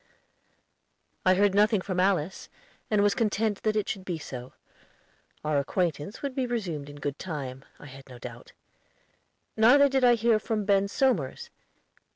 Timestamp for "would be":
6.23-6.47